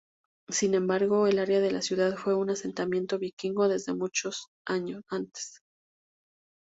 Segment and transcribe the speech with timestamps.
[0.49, 4.31] Sin embargo, el área de la ciudad fue un asentamiento vikingo desde mucho
[4.65, 5.59] antes.